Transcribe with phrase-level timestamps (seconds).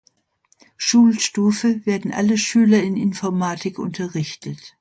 [0.77, 4.75] Schulstufe werden alle Schüler in Informatik unterrichtet.